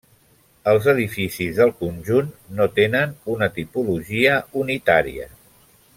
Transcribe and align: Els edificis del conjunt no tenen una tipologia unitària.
Els 0.71 0.87
edificis 0.93 1.59
del 1.59 1.73
conjunt 1.83 2.33
no 2.61 2.67
tenen 2.79 3.15
una 3.35 3.51
tipologia 3.59 4.41
unitària. 4.63 5.29